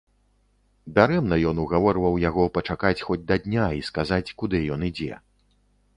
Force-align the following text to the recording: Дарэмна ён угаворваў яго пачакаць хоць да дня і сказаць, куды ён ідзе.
Дарэмна 0.97 1.37
ён 1.49 1.57
угаворваў 1.65 2.17
яго 2.25 2.47
пачакаць 2.57 3.03
хоць 3.11 3.21
да 3.33 3.37
дня 3.47 3.67
і 3.81 3.87
сказаць, 3.91 4.27
куды 4.41 4.67
ён 4.77 4.81
ідзе. 4.93 5.13